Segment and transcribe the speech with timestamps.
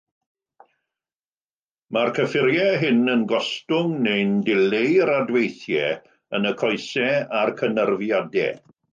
[1.97, 5.91] Mae'r cyffuriau hyn yn gostwng neu'n dileu'r adweithiau
[6.39, 8.57] yn y coesau a'r cynyrfiadau.